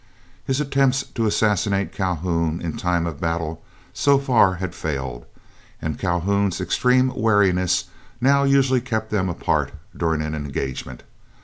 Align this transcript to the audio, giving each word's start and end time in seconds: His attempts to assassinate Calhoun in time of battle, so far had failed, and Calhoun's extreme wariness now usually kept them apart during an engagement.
His 0.43 0.59
attempts 0.59 1.03
to 1.03 1.27
assassinate 1.27 1.91
Calhoun 1.93 2.59
in 2.59 2.75
time 2.75 3.05
of 3.05 3.21
battle, 3.21 3.61
so 3.93 4.17
far 4.17 4.55
had 4.55 4.73
failed, 4.73 5.27
and 5.79 5.99
Calhoun's 5.99 6.59
extreme 6.59 7.13
wariness 7.15 7.83
now 8.19 8.41
usually 8.43 8.81
kept 8.81 9.11
them 9.11 9.29
apart 9.29 9.73
during 9.95 10.23
an 10.23 10.33
engagement. 10.33 11.03